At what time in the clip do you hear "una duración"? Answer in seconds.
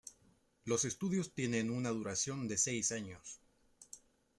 1.69-2.47